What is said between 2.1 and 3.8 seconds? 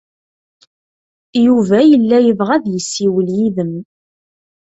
yebɣa ad yessiwel yid-m.